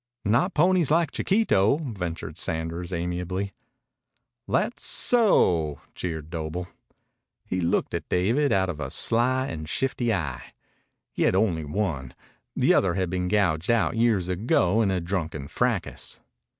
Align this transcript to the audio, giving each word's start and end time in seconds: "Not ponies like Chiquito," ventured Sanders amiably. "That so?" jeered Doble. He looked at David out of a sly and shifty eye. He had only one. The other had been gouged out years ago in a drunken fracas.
"Not 0.25 0.55
ponies 0.55 0.89
like 0.89 1.11
Chiquito," 1.11 1.77
ventured 1.77 2.35
Sanders 2.35 2.91
amiably. 2.91 3.51
"That 4.47 4.79
so?" 4.79 5.79
jeered 5.93 6.31
Doble. 6.31 6.69
He 7.45 7.61
looked 7.61 7.93
at 7.93 8.09
David 8.09 8.51
out 8.51 8.67
of 8.67 8.79
a 8.79 8.89
sly 8.89 9.45
and 9.45 9.69
shifty 9.69 10.11
eye. 10.11 10.53
He 11.11 11.21
had 11.21 11.35
only 11.35 11.65
one. 11.65 12.15
The 12.55 12.73
other 12.73 12.95
had 12.95 13.11
been 13.11 13.27
gouged 13.27 13.69
out 13.69 13.95
years 13.95 14.27
ago 14.27 14.81
in 14.81 14.89
a 14.89 14.99
drunken 14.99 15.47
fracas. 15.47 16.19